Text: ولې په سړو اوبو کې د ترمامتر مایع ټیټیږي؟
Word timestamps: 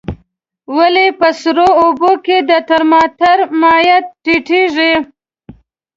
ولې 0.77 1.05
په 1.19 1.27
سړو 1.41 1.67
اوبو 1.83 2.11
کې 2.25 2.37
د 2.49 2.51
ترمامتر 2.69 3.37
مایع 3.61 3.97
ټیټیږي؟ 4.23 4.93